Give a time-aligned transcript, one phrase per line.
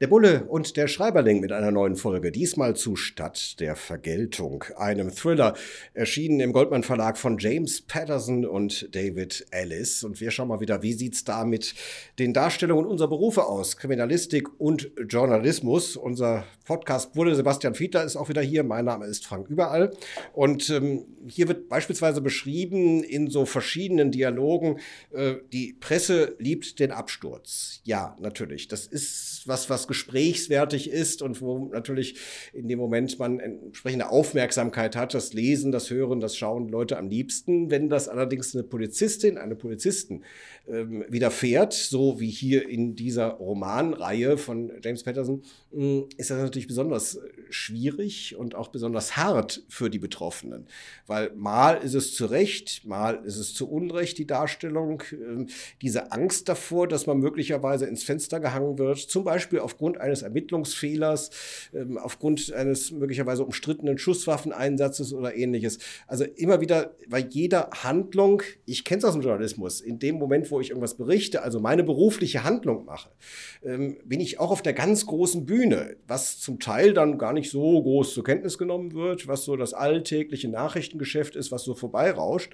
[0.00, 5.12] Der Bulle und der Schreiberling mit einer neuen Folge, diesmal zu Stadt der Vergeltung, einem
[5.12, 5.54] Thriller,
[5.92, 10.04] erschienen im Goldman Verlag von James Patterson und David Ellis.
[10.04, 11.74] Und wir schauen mal wieder, wie sieht's da mit
[12.20, 13.76] den Darstellungen unserer Berufe aus?
[13.76, 15.96] Kriminalistik und Journalismus.
[15.96, 18.62] Unser Podcast Bulle Sebastian Fiedler ist auch wieder hier.
[18.62, 19.90] Mein Name ist Frank Überall.
[20.32, 24.78] Und ähm, hier wird beispielsweise beschrieben in so verschiedenen Dialogen,
[25.10, 27.80] äh, die Presse liebt den Absturz.
[27.82, 28.68] Ja, natürlich.
[28.68, 32.16] Das ist was, was gesprächswertig ist und wo natürlich
[32.52, 37.08] in dem Moment man entsprechende Aufmerksamkeit hat, das Lesen, das Hören, das Schauen Leute am
[37.08, 37.70] liebsten.
[37.70, 40.22] Wenn das allerdings eine Polizistin, eine Polizisten
[40.68, 45.42] ähm, widerfährt, so wie hier in dieser Romanreihe von James Patterson,
[45.74, 47.18] äh, ist das natürlich besonders
[47.50, 50.66] schwierig und auch besonders hart für die Betroffenen.
[51.06, 55.46] Weil mal ist es zu Recht, mal ist es zu Unrecht die Darstellung, äh,
[55.80, 60.22] diese Angst davor, dass man möglicherweise ins Fenster gehangen wird, zum Beispiel auf aufgrund eines
[60.22, 61.30] Ermittlungsfehlers,
[61.72, 65.78] ähm, aufgrund eines möglicherweise umstrittenen Schusswaffeneinsatzes oder ähnliches.
[66.08, 70.50] Also immer wieder bei jeder Handlung, ich kenne es aus dem Journalismus, in dem Moment,
[70.50, 73.10] wo ich irgendwas berichte, also meine berufliche Handlung mache,
[73.62, 77.48] ähm, bin ich auch auf der ganz großen Bühne, was zum Teil dann gar nicht
[77.48, 82.52] so groß zur Kenntnis genommen wird, was so das alltägliche Nachrichtengeschäft ist, was so vorbeirauscht.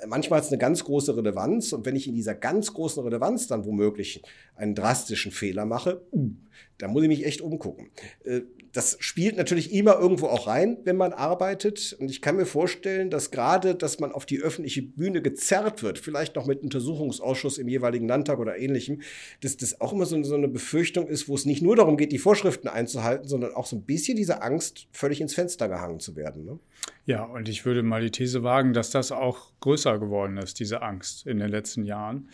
[0.00, 3.04] Äh, manchmal hat es eine ganz große Relevanz und wenn ich in dieser ganz großen
[3.04, 4.22] Relevanz dann womöglich
[4.56, 6.30] einen drastischen Fehler mache, uh,
[6.78, 7.90] da muss ich mich echt umgucken.
[8.24, 11.96] Äh, das spielt natürlich immer irgendwo auch rein, wenn man arbeitet.
[12.00, 16.00] Und ich kann mir vorstellen, dass gerade, dass man auf die öffentliche Bühne gezerrt wird,
[16.00, 19.00] vielleicht noch mit Untersuchungsausschuss im jeweiligen Landtag oder ähnlichem,
[19.42, 22.18] dass das auch immer so, eine Befürchtung ist, wo es nicht nur darum geht, die
[22.18, 26.44] Vorschriften einzuhalten, sondern auch so ein bisschen diese Angst, völlig ins Fenster gehangen zu werden.
[26.44, 26.58] Ne?
[27.06, 30.82] Ja, und ich würde mal die These wagen, dass das auch größer geworden ist, diese
[30.82, 32.28] Angst in den letzten Jahren.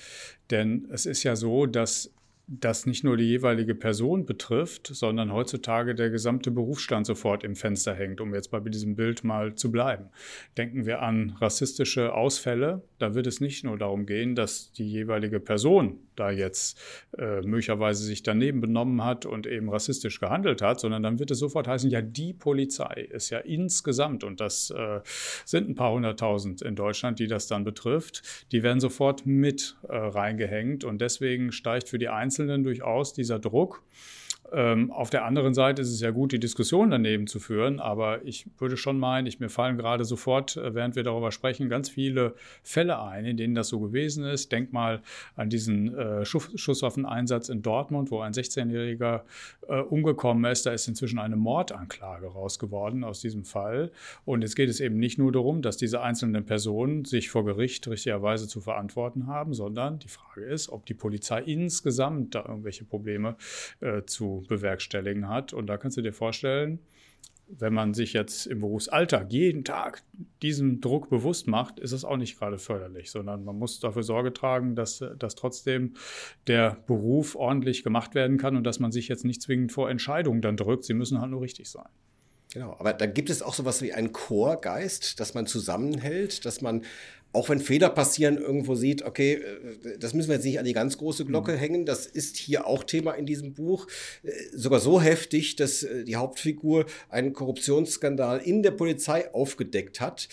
[0.50, 2.12] Denn es ist ja so, dass
[2.52, 7.94] das nicht nur die jeweilige Person betrifft, sondern heutzutage der gesamte Berufsstand sofort im Fenster
[7.94, 10.06] hängt, um jetzt bei diesem Bild mal zu bleiben.
[10.56, 15.40] Denken wir an rassistische Ausfälle, da wird es nicht nur darum gehen, dass die jeweilige
[15.40, 16.78] Person da jetzt
[17.16, 21.38] äh, möglicherweise sich daneben benommen hat und eben rassistisch gehandelt hat, sondern dann wird es
[21.38, 25.00] sofort heißen, ja, die Polizei ist ja insgesamt, und das äh,
[25.44, 28.22] sind ein paar hunderttausend in Deutschland, die das dann betrifft,
[28.52, 33.38] die werden sofort mit äh, reingehängt und deswegen steigt für die Einzelnen Einzelnen durchaus dieser
[33.38, 33.82] Druck.
[34.52, 38.24] Ähm, auf der anderen Seite ist es ja gut, die Diskussion daneben zu führen, aber
[38.24, 41.88] ich würde schon meinen, ich, mir fallen gerade sofort, äh, während wir darüber sprechen, ganz
[41.88, 44.52] viele Fälle ein, in denen das so gewesen ist.
[44.52, 45.02] Denk mal
[45.36, 49.22] an diesen äh, Schuss, Schusswaffeneinsatz in Dortmund, wo ein 16-Jähriger
[49.68, 50.66] äh, umgekommen ist.
[50.66, 53.90] Da ist inzwischen eine Mordanklage rausgeworden aus diesem Fall.
[54.24, 57.86] Und jetzt geht es eben nicht nur darum, dass diese einzelnen Personen sich vor Gericht
[57.88, 63.36] richtigerweise zu verantworten haben, sondern die Frage ist, ob die Polizei insgesamt da irgendwelche Probleme
[63.80, 65.52] äh, zu bewerkstelligen hat.
[65.52, 66.80] Und da kannst du dir vorstellen,
[67.58, 70.02] wenn man sich jetzt im Berufsalltag jeden Tag
[70.42, 74.32] diesem Druck bewusst macht, ist es auch nicht gerade förderlich, sondern man muss dafür Sorge
[74.32, 75.94] tragen, dass, dass trotzdem
[76.46, 80.42] der Beruf ordentlich gemacht werden kann und dass man sich jetzt nicht zwingend vor Entscheidungen
[80.42, 80.84] dann drückt.
[80.84, 81.88] Sie müssen halt nur richtig sein.
[82.52, 86.84] Genau, aber da gibt es auch sowas wie einen Chorgeist, dass man zusammenhält, dass man
[87.32, 90.72] auch wenn Fehler passieren, irgendwo sieht, okay, äh, das müssen wir jetzt nicht an die
[90.72, 91.58] ganz große Glocke mhm.
[91.58, 91.86] hängen.
[91.86, 93.86] Das ist hier auch Thema in diesem Buch.
[94.22, 100.28] Äh, sogar so heftig, dass äh, die Hauptfigur einen Korruptionsskandal in der Polizei aufgedeckt hat,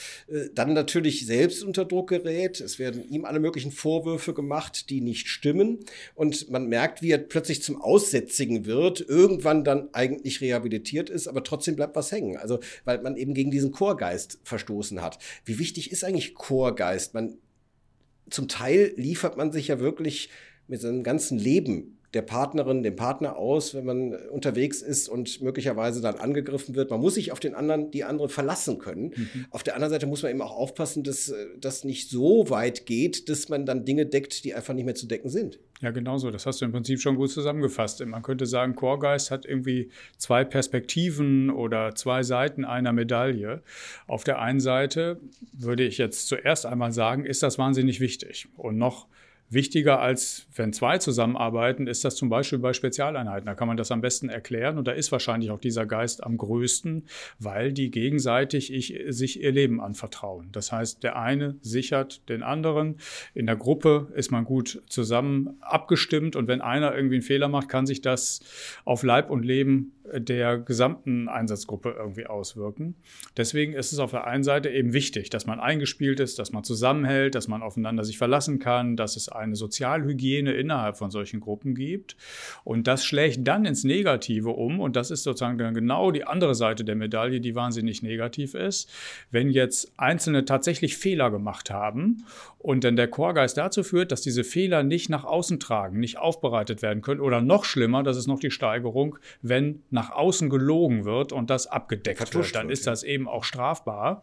[0.54, 2.62] dann natürlich selbst unter Druck gerät.
[2.62, 5.80] Es werden ihm alle möglichen Vorwürfe gemacht, die nicht stimmen.
[6.16, 11.44] Und man merkt, wie er plötzlich zum Aussätzigen wird, irgendwann dann eigentlich rehabilitiert ist, aber
[11.44, 12.38] trotzdem bleibt was hängen.
[12.38, 15.20] Also, weil man eben gegen diesen Chorgeist verstoßen hat.
[15.46, 16.87] Wie wichtig ist eigentlich Chorgeist?
[16.88, 17.14] Zeitgeist.
[17.14, 17.38] Man,
[18.30, 20.30] zum Teil liefert man sich ja wirklich
[20.68, 26.02] mit seinem ganzen Leben der Partnerin, dem Partner aus, wenn man unterwegs ist und möglicherweise
[26.02, 26.90] dann angegriffen wird.
[26.90, 29.14] Man muss sich auf den anderen, die andere verlassen können.
[29.16, 29.46] Mhm.
[29.52, 33.28] Auf der anderen Seite muss man eben auch aufpassen, dass das nicht so weit geht,
[33.28, 35.60] dass man dann Dinge deckt, die einfach nicht mehr zu decken sind.
[35.82, 36.32] Ja, genau so.
[36.32, 38.04] Das hast du im Prinzip schon gut zusammengefasst.
[38.06, 43.62] Man könnte sagen, Chorgeist hat irgendwie zwei Perspektiven oder zwei Seiten einer Medaille.
[44.08, 45.20] Auf der einen Seite
[45.52, 48.48] würde ich jetzt zuerst einmal sagen, ist das wahnsinnig wichtig.
[48.56, 49.08] Und noch
[49.50, 53.46] Wichtiger als wenn zwei zusammenarbeiten, ist das zum Beispiel bei Spezialeinheiten.
[53.46, 56.38] Da kann man das am besten erklären und da ist wahrscheinlich auch dieser Geist am
[56.38, 57.06] größten,
[57.40, 60.50] weil die gegenseitig ich, sich ihr Leben anvertrauen.
[60.52, 62.98] Das heißt, der eine sichert den anderen.
[63.34, 67.70] In der Gruppe ist man gut zusammen abgestimmt und wenn einer irgendwie einen Fehler macht,
[67.70, 68.42] kann sich das
[68.84, 72.96] auf Leib und Leben der gesamten Einsatzgruppe irgendwie auswirken.
[73.36, 76.64] Deswegen ist es auf der einen Seite eben wichtig, dass man eingespielt ist, dass man
[76.64, 81.76] zusammenhält, dass man aufeinander sich verlassen kann, dass es eine Sozialhygiene innerhalb von solchen Gruppen
[81.76, 82.16] gibt.
[82.64, 84.80] Und das schlägt dann ins Negative um.
[84.80, 88.90] Und das ist sozusagen dann genau die andere Seite der Medaille, die wahnsinnig negativ ist.
[89.32, 92.26] Wenn jetzt Einzelne tatsächlich Fehler gemacht haben
[92.60, 96.82] und dann der Chorgeist dazu führt, dass diese Fehler nicht nach außen tragen, nicht aufbereitet
[96.82, 101.32] werden können oder noch schlimmer, das ist noch die Steigerung, wenn nach außen gelogen wird
[101.32, 104.22] und das abgedeckt Vertuscht wird, dann ist das eben auch strafbar.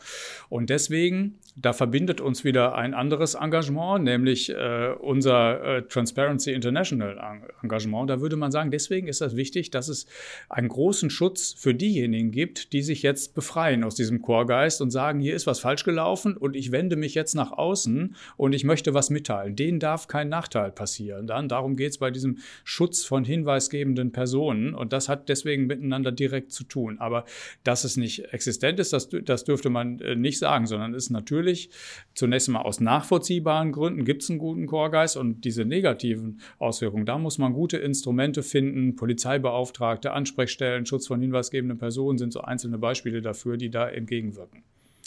[0.49, 7.41] Und deswegen, da verbindet uns wieder ein anderes Engagement, nämlich äh, unser äh, Transparency International
[7.63, 8.11] Engagement.
[8.11, 10.07] Da würde man sagen, deswegen ist das wichtig, dass es
[10.49, 15.21] einen großen Schutz für diejenigen gibt, die sich jetzt befreien aus diesem Chorgeist und sagen,
[15.21, 18.95] hier ist was falsch gelaufen und ich wende mich jetzt nach außen und ich möchte
[18.95, 19.57] was mitteilen.
[19.57, 21.27] Denen darf kein Nachteil passieren.
[21.27, 26.13] Dann, darum geht es bei diesem Schutz von hinweisgebenden Personen und das hat deswegen miteinander
[26.13, 26.99] direkt zu tun.
[26.99, 27.25] Aber
[27.63, 31.71] dass es nicht existent ist, das, das dürfte man äh, nicht sagen, sondern ist natürlich
[32.15, 37.19] zunächst einmal aus nachvollziehbaren Gründen gibt es einen guten Chorgeist und diese negativen Auswirkungen, da
[37.19, 38.97] muss man gute Instrumente finden.
[38.97, 44.63] Polizeibeauftragte, Ansprechstellen, Schutz von hinweisgebenden Personen sind so einzelne Beispiele dafür, die da entgegenwirken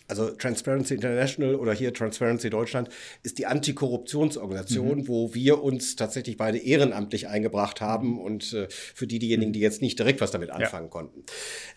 [0.08, 2.90] also Transparency International oder hier Transparency Deutschland
[3.24, 5.08] ist die Antikorruptionsorganisation, mhm.
[5.08, 8.20] wo wir uns tatsächlich beide ehrenamtlich eingebracht haben mhm.
[8.20, 10.92] und äh, für die diejenigen, die jetzt nicht direkt was damit anfangen ja.
[10.92, 11.24] konnten.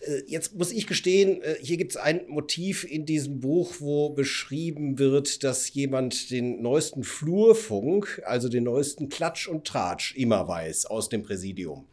[0.01, 4.09] Äh, jetzt muss ich gestehen, äh, hier gibt es ein Motiv in diesem Buch, wo
[4.09, 10.85] beschrieben wird, dass jemand den neuesten Flurfunk, also den neuesten Klatsch und Tratsch immer weiß
[10.85, 11.85] aus dem Präsidium.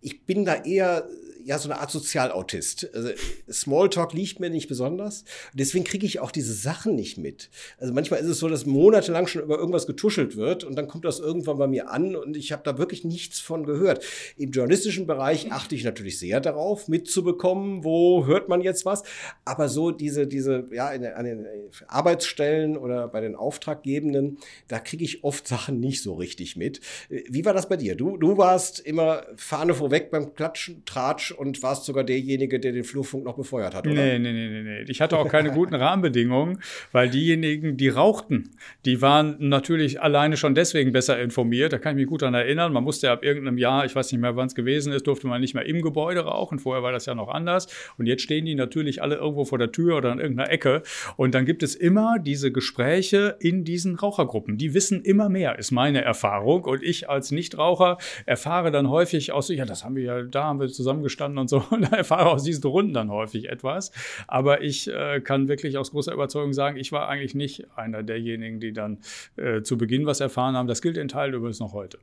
[0.00, 1.08] Ich bin da eher
[1.46, 2.90] ja so eine Art Sozialautist.
[2.92, 3.10] Also
[3.50, 5.24] Smalltalk liegt mir nicht besonders.
[5.54, 7.50] Deswegen kriege ich auch diese Sachen nicht mit.
[7.78, 11.04] Also manchmal ist es so, dass monatelang schon über irgendwas getuschelt wird und dann kommt
[11.04, 14.04] das irgendwann bei mir an und ich habe da wirklich nichts von gehört.
[14.36, 19.04] Im journalistischen Bereich achte ich natürlich sehr darauf, mitzubekommen, wo hört man jetzt was.
[19.44, 21.46] Aber so diese, diese, ja, in, an den
[21.86, 26.80] Arbeitsstellen oder bei den Auftraggebenden, da kriege ich oft Sachen nicht so richtig mit.
[27.08, 27.94] Wie war das bei dir?
[27.94, 32.84] Du, du warst immer Fahne vorweg beim Klatschen, Tratsch und warst sogar derjenige, der den
[32.84, 33.94] Flurfunk noch befeuert hat, oder?
[33.94, 34.84] Nee, nee, nee, nee, nee.
[34.88, 36.60] Ich hatte auch keine guten Rahmenbedingungen,
[36.92, 38.50] weil diejenigen, die rauchten,
[38.84, 41.72] die waren natürlich alleine schon deswegen besser informiert.
[41.72, 42.72] Da kann ich mich gut daran erinnern.
[42.72, 45.40] Man musste ab irgendeinem Jahr, ich weiß nicht mehr, wann es gewesen ist, durfte man
[45.40, 46.58] nicht mehr im Gebäude rauchen.
[46.58, 47.66] Vorher war das ja noch anders.
[47.98, 50.82] Und jetzt stehen die natürlich alle irgendwo vor der Tür oder an irgendeiner Ecke.
[51.16, 54.56] Und dann gibt es immer diese Gespräche in diesen Rauchergruppen.
[54.56, 56.64] Die wissen immer mehr, ist meine Erfahrung.
[56.64, 60.60] Und ich als Nichtraucher erfahre dann häufig aus, ja, das haben wir ja, da haben
[60.60, 63.92] wir zusammengestanden gestanden und so und erfahre aus diesen Runden dann häufig etwas.
[64.26, 68.60] Aber ich äh, kann wirklich aus großer Überzeugung sagen, ich war eigentlich nicht einer derjenigen,
[68.60, 68.98] die dann
[69.36, 70.68] äh, zu Beginn was erfahren haben.
[70.68, 71.98] Das gilt in Teilen übrigens noch heute.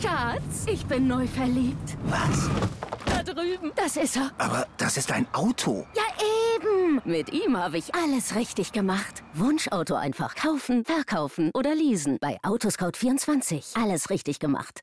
[0.00, 1.96] Schatz, ich bin neu verliebt.
[2.06, 2.50] Was?
[3.06, 3.72] Da drüben.
[3.76, 4.30] Das ist er.
[4.38, 5.86] Aber das ist ein Auto.
[5.94, 6.02] Ja,
[6.56, 7.00] eben.
[7.04, 9.22] Mit ihm habe ich alles richtig gemacht.
[9.34, 12.18] Wunschauto einfach kaufen, verkaufen oder leasen.
[12.20, 13.80] Bei Autoscout24.
[13.80, 14.82] Alles richtig gemacht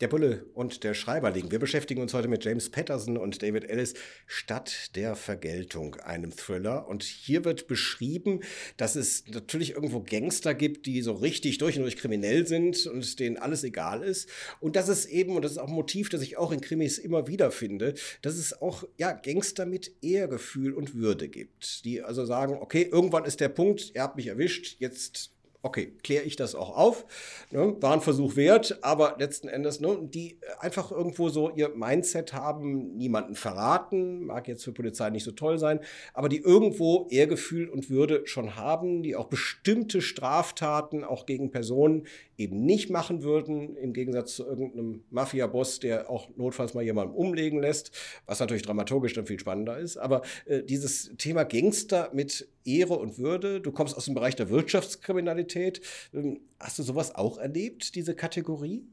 [0.00, 1.50] Der Bulle und der Schreiberling.
[1.50, 3.94] Wir beschäftigen uns heute mit James Patterson und David Ellis
[4.26, 6.86] Stadt der Vergeltung, einem Thriller.
[6.86, 8.40] Und hier wird beschrieben,
[8.76, 13.18] dass es natürlich irgendwo Gangster gibt, die so richtig durch und durch kriminell sind und
[13.18, 14.28] denen alles egal ist.
[14.60, 16.98] Und dass es eben, und das ist auch ein Motiv, das ich auch in Krimis
[16.98, 21.84] immer wieder finde, dass es auch ja, Gangster mit Ehrgefühl und Würde gibt.
[21.84, 26.24] Die also sagen, okay, irgendwann ist der Punkt, ihr habt mich erwischt, jetzt okay, kläre
[26.24, 27.04] ich das auch auf.
[27.50, 27.76] Ne?
[27.80, 32.96] War ein Versuch wert, aber letzten Endes, ne, die einfach irgendwo so ihr Mindset haben,
[32.96, 35.80] niemanden verraten, mag jetzt für Polizei nicht so toll sein,
[36.14, 42.06] aber die irgendwo Ehrgefühl und Würde schon haben, die auch bestimmte Straftaten auch gegen Personen
[42.38, 47.60] eben nicht machen würden, im Gegensatz zu irgendeinem Mafia-Boss, der auch notfalls mal jemanden umlegen
[47.60, 47.90] lässt,
[48.26, 49.96] was natürlich dramaturgisch dann viel spannender ist.
[49.96, 53.60] Aber äh, dieses Thema Gangster mit Ehre und Würde.
[53.60, 55.80] Du kommst aus dem Bereich der Wirtschaftskriminalität.
[56.14, 58.86] Ähm, hast du sowas auch erlebt, diese Kategorie?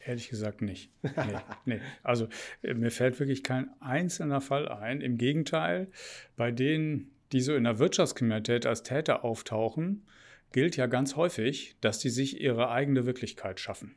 [0.00, 0.90] Ehrlich gesagt nicht.
[1.02, 1.38] Nee,
[1.76, 1.80] nee.
[2.02, 2.28] Also
[2.62, 5.00] äh, mir fällt wirklich kein einzelner Fall ein.
[5.00, 5.88] Im Gegenteil,
[6.36, 10.04] bei denen, die so in der Wirtschaftskriminalität als Täter auftauchen,
[10.52, 13.94] gilt ja ganz häufig, dass die sich ihre eigene Wirklichkeit schaffen.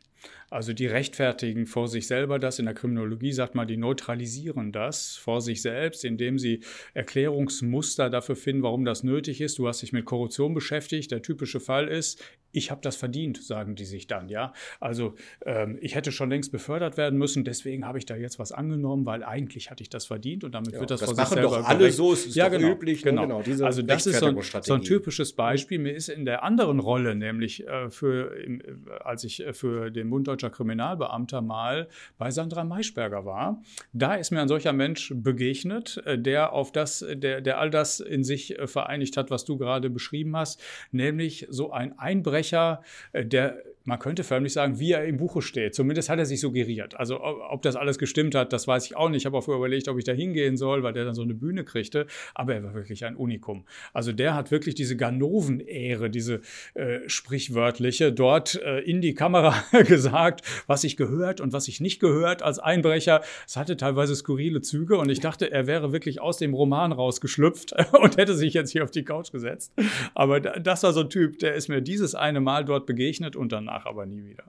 [0.50, 2.60] Also die rechtfertigen vor sich selber das.
[2.60, 6.62] In der Kriminologie sagt man, die neutralisieren das vor sich selbst, indem sie
[6.94, 9.58] Erklärungsmuster dafür finden, warum das nötig ist.
[9.58, 11.12] Du hast dich mit Korruption beschäftigt.
[11.12, 14.54] Der typische Fall ist, ich habe das verdient, sagen die sich dann, ja.
[14.80, 18.52] Also ähm, ich hätte schon längst befördert werden müssen, deswegen habe ich da jetzt was
[18.52, 21.28] angenommen, weil eigentlich hatte ich das verdient und damit ja, wird das, das vor sich
[21.34, 21.98] selber doch alle gerecht.
[21.98, 23.04] so, es ist ja, genau, üblich.
[23.04, 23.12] Ne?
[23.12, 23.42] Genau.
[23.42, 25.80] genau also das ist so ein, so ein, typisches Beispiel.
[25.80, 28.64] Mir ist in der anderen Rolle, nämlich äh, für, im, äh,
[29.04, 31.88] als ich äh, für den Bund Deutscher Kriminalbeamter mal
[32.20, 33.62] bei Sandra Maischberger war,
[33.94, 38.00] da ist mir ein solcher Mensch begegnet, äh, der auf das, der, der all das
[38.00, 41.98] in sich vereinigt hat, was du gerade beschrieben hast, nämlich so ein
[42.44, 42.82] Einbrecher,
[43.14, 45.76] der man könnte förmlich sagen, wie er im Buche steht.
[45.76, 46.98] Zumindest hat er sich suggeriert.
[46.98, 49.24] Also ob das alles gestimmt hat, das weiß ich auch nicht.
[49.24, 51.66] Ich habe auch überlegt, ob ich da hingehen soll, weil der dann so eine Bühne
[51.66, 52.08] kriegte.
[52.34, 53.66] Aber er war wirklich ein Unikum.
[53.92, 56.42] Also der hat wirklich diese Ganoven-Ehre, diese
[56.76, 62.00] äh, sprichwörtliche, dort äh, in die Kamera gesagt, was ich gehört und was ich nicht
[62.00, 63.22] gehört als Einbrecher.
[63.46, 67.74] Es hatte teilweise skurrile Züge und ich dachte, er wäre wirklich aus dem Roman rausgeschlüpft
[68.02, 69.74] und hätte sich jetzt hier auf die Couch gesetzt.
[70.16, 73.52] Aber das war so ein Typ, der ist mir dieses eine Mal dort begegnet und
[73.52, 74.46] dann danach aber nie wieder.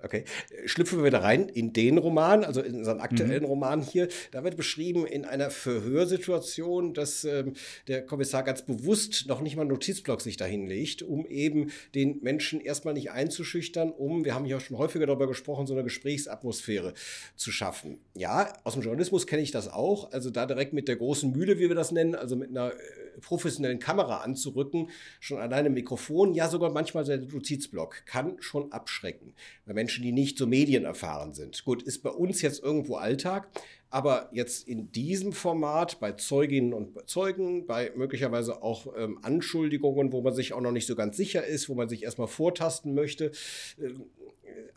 [0.00, 0.24] Okay.
[0.66, 3.48] Schlüpfen wir wieder rein in den Roman, also in unseren aktuellen mhm.
[3.48, 4.06] Roman hier.
[4.30, 7.54] Da wird beschrieben in einer Verhörsituation, dass ähm,
[7.88, 12.20] der Kommissar ganz bewusst noch nicht mal einen Notizblock sich dahin legt, um eben den
[12.22, 15.82] Menschen erstmal nicht einzuschüchtern, um, wir haben hier auch schon häufiger darüber gesprochen, so eine
[15.82, 16.94] Gesprächsatmosphäre
[17.34, 17.98] zu schaffen.
[18.14, 20.12] Ja, aus dem Journalismus kenne ich das auch.
[20.12, 22.76] Also da direkt mit der großen Mühle, wie wir das nennen, also mit einer äh,
[23.20, 29.34] professionellen Kamera anzurücken, schon alleine Mikrofon, ja sogar manchmal der Notizblock, kann schon abschrecken.
[29.66, 31.64] Bei Menschen, die nicht so medienerfahren sind.
[31.64, 33.48] Gut, ist bei uns jetzt irgendwo Alltag,
[33.88, 40.20] aber jetzt in diesem Format bei Zeuginnen und Zeugen, bei möglicherweise auch ähm, Anschuldigungen, wo
[40.20, 43.32] man sich auch noch nicht so ganz sicher ist, wo man sich erstmal vortasten möchte,
[43.78, 43.94] äh,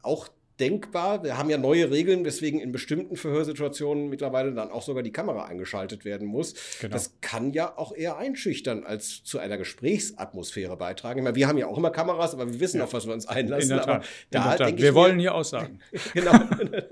[0.02, 0.30] auch
[0.62, 1.24] denkbar.
[1.24, 5.46] Wir haben ja neue Regeln, weswegen in bestimmten Verhörsituationen mittlerweile dann auch sogar die Kamera
[5.46, 6.54] eingeschaltet werden muss.
[6.80, 6.94] Genau.
[6.94, 11.20] Das kann ja auch eher einschüchtern als zu einer Gesprächsatmosphäre beitragen.
[11.20, 12.84] Ich meine, wir haben ja auch immer Kameras, aber wir wissen ja.
[12.84, 13.72] auf was wir uns einlassen.
[13.72, 14.06] In der Tat.
[14.30, 14.78] Da, der Tat.
[14.78, 15.80] wir wollen hier Aussagen.
[16.14, 16.32] genau.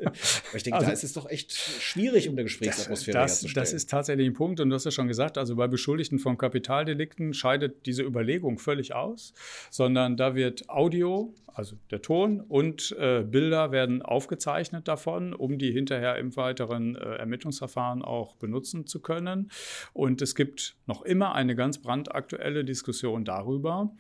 [0.49, 3.55] aber ich denke, also, da ist es doch echt schwierig, um eine Gesprächsatmosphäre das, herzustellen.
[3.55, 6.37] Das ist tatsächlich ein Punkt und du hast ja schon gesagt, also bei Beschuldigten von
[6.37, 9.33] Kapitaldelikten scheidet diese Überlegung völlig aus,
[9.69, 15.71] sondern da wird Audio, also der Ton und äh, Bilder werden aufgezeichnet davon, um die
[15.71, 19.51] hinterher im weiteren äh, Ermittlungsverfahren auch benutzen zu können.
[19.93, 23.91] Und es gibt noch immer eine ganz brandaktuelle Diskussion darüber,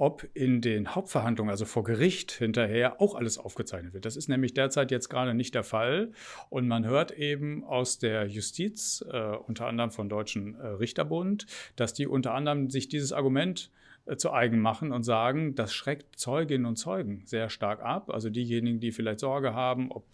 [0.00, 4.06] ob in den Hauptverhandlungen, also vor Gericht hinterher, auch alles aufgezeichnet wird.
[4.06, 6.12] Das ist nämlich derzeit jetzt gerade nicht der Fall.
[6.48, 11.44] Und man hört eben aus der Justiz, äh, unter anderem vom Deutschen äh, Richterbund,
[11.76, 13.70] dass die unter anderem sich dieses Argument
[14.16, 18.10] zu eigen machen und sagen, das schreckt Zeuginnen und Zeugen sehr stark ab.
[18.10, 20.04] Also diejenigen, die vielleicht Sorge haben, ob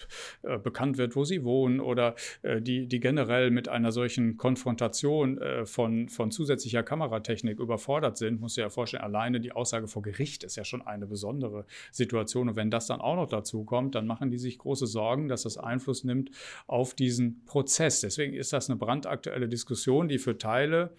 [0.42, 5.38] äh, bekannt wird, wo sie wohnen oder äh, die, die generell mit einer solchen Konfrontation
[5.38, 10.02] äh, von, von zusätzlicher Kameratechnik überfordert sind, muss ich ja vorstellen, alleine die Aussage vor
[10.02, 12.48] Gericht ist ja schon eine besondere Situation.
[12.48, 15.44] Und wenn das dann auch noch dazu kommt, dann machen die sich große Sorgen, dass
[15.44, 16.30] das Einfluss nimmt
[16.66, 18.00] auf diesen Prozess.
[18.00, 20.90] Deswegen ist das eine brandaktuelle Diskussion, die für Teile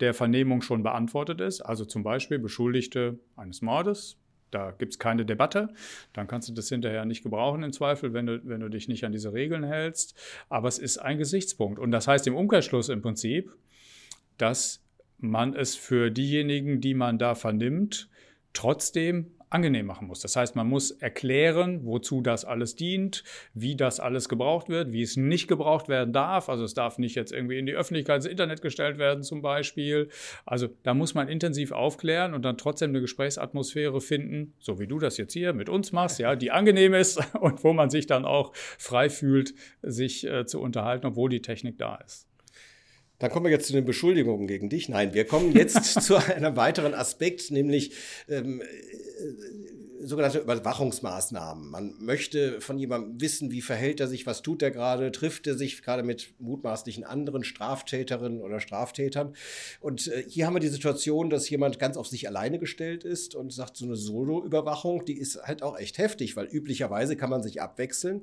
[0.00, 4.18] der Vernehmung schon beantwortet ist, also zum Beispiel Beschuldigte eines Mordes,
[4.50, 5.68] da gibt es keine Debatte.
[6.12, 9.04] Dann kannst du das hinterher nicht gebrauchen im Zweifel, wenn du, wenn du dich nicht
[9.04, 10.14] an diese Regeln hältst.
[10.48, 11.78] Aber es ist ein Gesichtspunkt.
[11.78, 13.52] Und das heißt im Umkehrschluss im Prinzip,
[14.38, 14.82] dass
[15.18, 18.08] man es für diejenigen, die man da vernimmt,
[18.52, 20.20] trotzdem angenehm machen muss.
[20.20, 23.22] Das heißt, man muss erklären, wozu das alles dient,
[23.54, 26.48] wie das alles gebraucht wird, wie es nicht gebraucht werden darf.
[26.48, 30.08] Also es darf nicht jetzt irgendwie in die Öffentlichkeit ins Internet gestellt werden zum Beispiel.
[30.44, 34.98] Also da muss man intensiv aufklären und dann trotzdem eine Gesprächsatmosphäre finden, so wie du
[34.98, 38.24] das jetzt hier mit uns machst, ja, die angenehm ist und wo man sich dann
[38.24, 42.26] auch frei fühlt, sich äh, zu unterhalten, obwohl die Technik da ist.
[43.18, 44.88] Dann kommen wir jetzt zu den Beschuldigungen gegen dich.
[44.88, 47.92] Nein, wir kommen jetzt zu einem weiteren Aspekt, nämlich
[48.28, 48.64] ähm, äh,
[50.06, 51.70] sogenannte Überwachungsmaßnahmen.
[51.70, 55.56] Man möchte von jemandem wissen, wie verhält er sich, was tut er gerade, trifft er
[55.56, 59.34] sich gerade mit mutmaßlichen anderen Straftäterinnen oder Straftätern.
[59.80, 63.34] Und äh, hier haben wir die Situation, dass jemand ganz auf sich alleine gestellt ist
[63.34, 67.42] und sagt, so eine Solo-Überwachung, die ist halt auch echt heftig, weil üblicherweise kann man
[67.42, 68.22] sich abwechseln.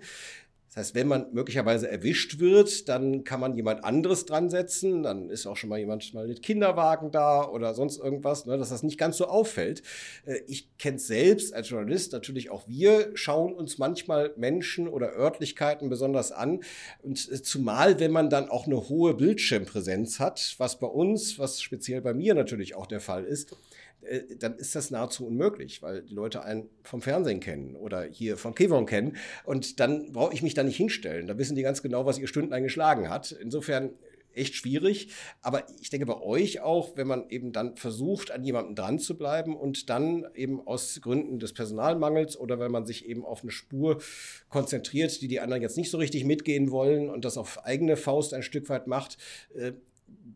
[0.74, 5.04] Das heißt, wenn man möglicherweise erwischt wird, dann kann man jemand anderes dran setzen.
[5.04, 8.70] Dann ist auch schon mal jemand mal mit Kinderwagen da oder sonst irgendwas, ne, dass
[8.70, 9.84] das nicht ganz so auffällt.
[10.26, 15.16] Äh, ich kenne es selbst als Journalist, natürlich auch wir schauen uns manchmal Menschen oder
[15.16, 16.62] Örtlichkeiten besonders an.
[17.04, 21.62] Und äh, zumal, wenn man dann auch eine hohe Bildschirmpräsenz hat, was bei uns, was
[21.62, 23.56] speziell bei mir natürlich auch der Fall ist,
[24.06, 28.38] äh, dann ist das nahezu unmöglich, weil die Leute einen vom Fernsehen kennen oder hier
[28.38, 29.18] von Kevon kennen.
[29.46, 31.28] Und dann brauche ich mich da nicht hinstellen.
[31.28, 33.32] Da wissen die ganz genau, was ihr Stunden eingeschlagen hat.
[33.32, 33.92] Insofern
[34.36, 35.10] echt schwierig.
[35.42, 39.18] Aber ich denke bei euch auch, wenn man eben dann versucht, an jemanden dran zu
[39.18, 43.52] bleiben und dann eben aus Gründen des Personalmangels oder weil man sich eben auf eine
[43.52, 44.02] Spur
[44.50, 48.34] konzentriert, die die anderen jetzt nicht so richtig mitgehen wollen und das auf eigene Faust
[48.34, 49.18] ein Stück weit macht,
[49.56, 49.74] äh,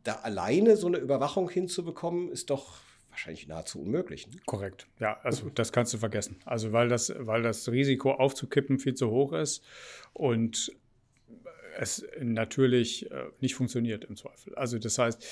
[0.04, 2.80] da alleine so eine Überwachung hinzubekommen, ist doch
[3.18, 4.28] wahrscheinlich nahezu unmöglich.
[4.28, 4.36] Ne?
[4.46, 4.88] Korrekt.
[5.00, 6.38] Ja, also das kannst du vergessen.
[6.46, 9.64] Also weil das, weil das Risiko aufzukippen viel zu hoch ist
[10.14, 10.72] und
[11.80, 14.56] es natürlich äh, nicht funktioniert im Zweifel.
[14.56, 15.26] Also das heißt,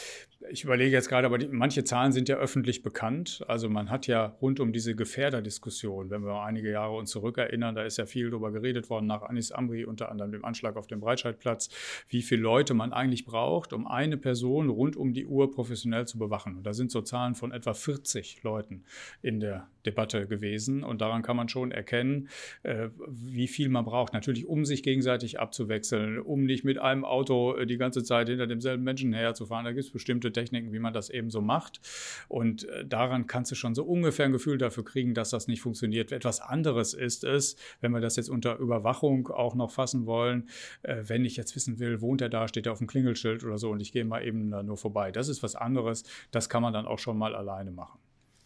[0.49, 3.43] ich überlege jetzt gerade, aber die, manche Zahlen sind ja öffentlich bekannt.
[3.47, 7.83] Also man hat ja rund um diese Gefährderdiskussion, wenn wir einige Jahre uns zurückerinnern, da
[7.83, 10.99] ist ja viel darüber geredet worden nach Anis Amri, unter anderem dem Anschlag auf dem
[10.99, 11.69] Breitscheidplatz,
[12.09, 16.17] wie viele Leute man eigentlich braucht, um eine Person rund um die Uhr professionell zu
[16.17, 16.57] bewachen.
[16.57, 18.83] Und da sind so Zahlen von etwa 40 Leuten
[19.21, 20.83] in der Debatte gewesen.
[20.83, 22.29] Und daran kann man schon erkennen,
[22.63, 24.13] äh, wie viel man braucht.
[24.13, 28.45] Natürlich, um sich gegenseitig abzuwechseln, um nicht mit einem Auto äh, die ganze Zeit hinter
[28.45, 29.63] demselben Menschen herzufahren.
[29.63, 31.79] Da gibt es bestimmte Techniken, wie man das eben so macht.
[32.27, 35.61] Und äh, daran kannst du schon so ungefähr ein Gefühl dafür kriegen, dass das nicht
[35.61, 36.11] funktioniert.
[36.11, 40.49] Etwas anderes ist es, wenn wir das jetzt unter Überwachung auch noch fassen wollen,
[40.83, 43.57] äh, wenn ich jetzt wissen will, wohnt er da, steht er auf dem Klingelschild oder
[43.57, 45.11] so und ich gehe mal eben da nur vorbei.
[45.11, 46.03] Das ist was anderes.
[46.31, 47.97] Das kann man dann auch schon mal alleine machen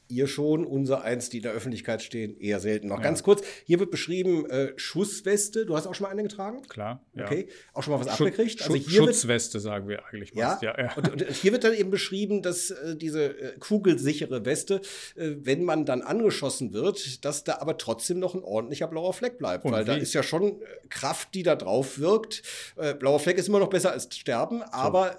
[0.09, 2.87] ihr schon, unser eins, die in der Öffentlichkeit stehen, eher selten.
[2.87, 3.03] Noch ja.
[3.03, 5.65] ganz kurz, hier wird beschrieben äh, Schussweste.
[5.65, 6.63] Du hast auch schon mal eine getragen?
[6.67, 7.25] Klar, ja.
[7.25, 8.61] Okay, auch schon mal was Schu abgekriegt?
[8.63, 10.63] Also hier Schutzweste wird, sagen wir eigentlich meist.
[10.63, 10.93] Ja, ja.
[10.95, 14.81] Und, und, hier wird dann eben beschrieben, dass äh, diese äh, kugelsichere Weste,
[15.15, 19.37] äh, wenn man dann angeschossen wird, dass da aber trotzdem noch ein ordentlicher blauer Fleck
[19.37, 19.65] bleibt.
[19.65, 19.87] Und weil wie?
[19.87, 22.41] da ist ja schon äh, Kraft, die da drauf wirkt.
[22.77, 24.65] Äh, blauer Fleck ist immer noch besser als Sterben, so.
[24.71, 25.17] aber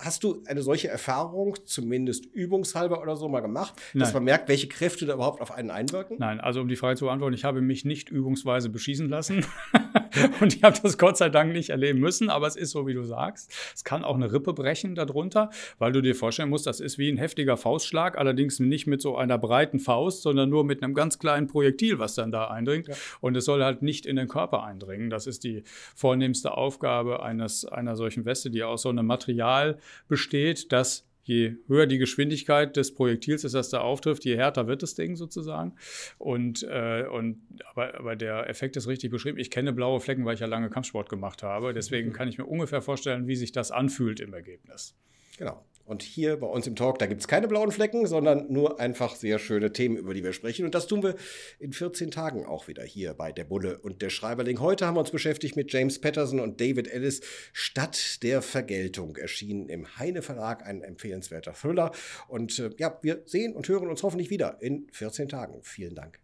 [0.00, 3.74] hast du eine solche Erfahrung, zumindest übungshalber oder so, mal gemacht?
[3.94, 4.01] Nein.
[4.02, 6.16] Dass man merkt, welche Kräfte da überhaupt auf einen einwirken?
[6.18, 9.44] Nein, also um die Frage zu beantworten, ich habe mich nicht übungsweise beschießen lassen
[10.40, 12.94] und ich habe das Gott sei Dank nicht erleben müssen, aber es ist so, wie
[12.94, 13.52] du sagst.
[13.74, 17.08] Es kann auch eine Rippe brechen darunter, weil du dir vorstellen musst, das ist wie
[17.08, 21.18] ein heftiger Faustschlag, allerdings nicht mit so einer breiten Faust, sondern nur mit einem ganz
[21.18, 22.88] kleinen Projektil, was dann da eindringt.
[22.88, 22.94] Ja.
[23.20, 25.10] Und es soll halt nicht in den Körper eindringen.
[25.10, 25.62] Das ist die
[25.94, 31.86] vornehmste Aufgabe eines, einer solchen Weste, die aus so einem Material besteht, das je höher
[31.86, 35.74] die Geschwindigkeit des Projektils ist, das da auftrifft, je härter wird das Ding sozusagen.
[36.18, 39.38] Und, äh, und aber, aber der Effekt ist richtig beschrieben.
[39.38, 41.72] Ich kenne blaue Flecken, weil ich ja lange Kampfsport gemacht habe.
[41.72, 42.12] Deswegen mhm.
[42.12, 44.96] kann ich mir ungefähr vorstellen, wie sich das anfühlt im Ergebnis.
[45.38, 45.64] Genau.
[45.92, 49.14] Und hier bei uns im Talk, da gibt es keine blauen Flecken, sondern nur einfach
[49.14, 50.64] sehr schöne Themen, über die wir sprechen.
[50.64, 51.16] Und das tun wir
[51.58, 54.58] in 14 Tagen auch wieder hier bei der Bulle und der Schreiberling.
[54.58, 57.20] Heute haben wir uns beschäftigt mit James Patterson und David Ellis.
[57.52, 61.92] Stadt der Vergeltung erschienen im Heine Verlag, ein empfehlenswerter Thriller.
[62.26, 65.58] Und äh, ja, wir sehen und hören uns hoffentlich wieder in 14 Tagen.
[65.60, 66.20] Vielen Dank.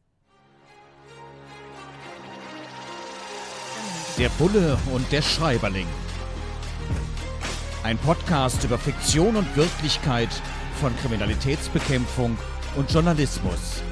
[4.18, 5.86] Der Bulle und der Schreiberling.
[7.88, 10.28] Ein Podcast über Fiktion und Wirklichkeit
[10.78, 12.36] von Kriminalitätsbekämpfung
[12.76, 13.82] und Journalismus.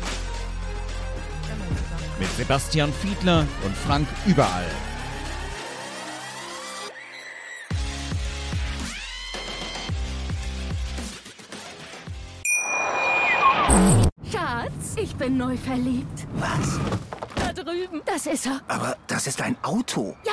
[2.19, 4.67] Mit Sebastian Fiedler und Frank Überall.
[14.31, 16.27] Schatz, ich bin neu verliebt.
[16.35, 16.79] Was?
[17.35, 18.03] Da drüben.
[18.05, 18.61] Das ist er.
[18.69, 20.15] Aber das ist ein Auto.
[20.27, 20.33] Ja,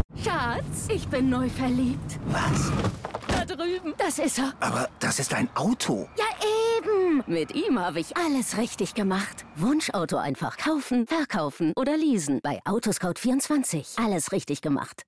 [0.17, 2.19] Schatz, ich bin neu verliebt.
[2.27, 2.71] Was?
[3.27, 3.93] Da drüben.
[3.97, 4.53] Das ist er.
[4.59, 6.07] Aber das ist ein Auto.
[6.17, 6.25] Ja,
[6.77, 7.23] eben.
[7.25, 9.45] Mit ihm habe ich alles richtig gemacht.
[9.55, 12.39] Wunschauto einfach kaufen, verkaufen oder leasen.
[12.43, 14.03] Bei Autoscout24.
[14.03, 14.99] Alles richtig gemacht.